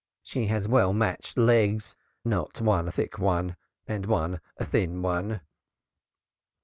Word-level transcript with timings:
She 0.23 0.47
has 0.47 0.67
well 0.67 0.93
matched 0.93 1.37
legs, 1.37 1.95
not 2.25 2.59
one 2.59 2.87
a 2.87 2.91
thick 2.91 3.19
one 3.19 3.55
and 3.85 4.07
one 4.07 4.41
a 4.57 4.65
thin 4.65 5.03
one."' 5.03 5.41